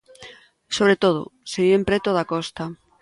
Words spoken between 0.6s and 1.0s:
Sobre